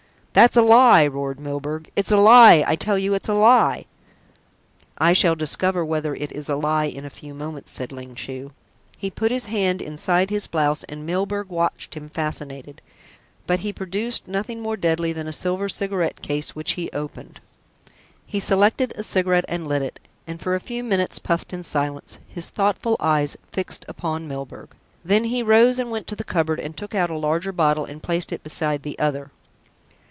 "That's 0.33 0.55
a 0.55 0.61
lie," 0.61 1.05
roared 1.07 1.41
Milburgh. 1.41 1.91
"It's 1.93 2.09
a 2.09 2.15
lie 2.15 2.63
I 2.65 2.77
tell 2.77 2.97
you 2.97 3.13
it's 3.13 3.27
a 3.27 3.33
lie!" 3.33 3.83
"I 4.97 5.11
shall 5.11 5.35
discover 5.35 5.83
whether 5.83 6.15
it 6.15 6.31
is 6.31 6.47
a 6.47 6.55
lie 6.55 6.85
in 6.85 7.03
a 7.03 7.09
few 7.09 7.33
moments," 7.33 7.73
said 7.73 7.91
Ling 7.91 8.15
Chu. 8.15 8.53
He 8.97 9.11
put 9.11 9.29
his 9.29 9.47
hand 9.47 9.81
inside 9.81 10.29
his 10.29 10.47
blouse 10.47 10.85
and 10.85 11.05
Milburgh 11.05 11.49
watched 11.49 11.95
him 11.95 12.07
fascinated, 12.07 12.81
but 13.45 13.59
he 13.59 13.73
produced 13.73 14.25
nothing 14.25 14.61
more 14.61 14.77
deadly 14.77 15.11
than 15.11 15.27
a 15.27 15.33
silver 15.33 15.67
cigarette 15.67 16.21
case, 16.21 16.55
which 16.55 16.71
he 16.71 16.89
opened. 16.93 17.41
He 18.25 18.39
selected 18.39 18.93
a 18.95 19.03
cigarette 19.03 19.45
and 19.49 19.67
lit 19.67 19.81
it, 19.81 19.99
and 20.25 20.41
for 20.41 20.55
a 20.55 20.61
few 20.61 20.81
minutes 20.81 21.19
puffed 21.19 21.51
in 21.51 21.61
silence, 21.61 22.19
his 22.29 22.47
thoughtful 22.47 22.95
eyes 23.01 23.35
fixed 23.51 23.83
upon 23.89 24.29
Milburgh. 24.29 24.73
Then 25.03 25.25
he 25.25 25.43
rose 25.43 25.77
and 25.77 25.91
went 25.91 26.07
to 26.07 26.15
the 26.15 26.23
cupboard 26.23 26.61
and 26.61 26.77
took 26.77 26.95
out 26.95 27.09
a 27.09 27.17
larger 27.17 27.51
bottle 27.51 27.83
and 27.83 28.01
placed 28.01 28.31
it 28.31 28.43
beside 28.45 28.83
the 28.83 28.97
other. 28.97 29.31